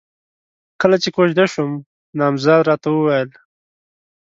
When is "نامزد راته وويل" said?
2.19-3.29